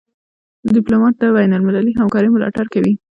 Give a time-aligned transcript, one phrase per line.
[0.75, 2.93] ډيپلومات د بینالمللي همکارۍ ملاتړ کوي.